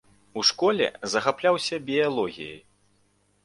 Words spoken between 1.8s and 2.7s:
біялогіяй.